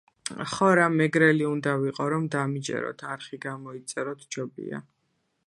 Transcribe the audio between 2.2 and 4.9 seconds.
დამიჯეროთ არხი გამოიწეროთ ჯობია